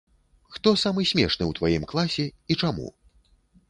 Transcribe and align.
Хто 0.55 0.73
самы 0.85 1.05
смешны 1.11 1.43
ў 1.49 1.61
тваім 1.61 1.87
класе 1.95 2.29
і 2.29 2.53
чаму? 2.65 2.87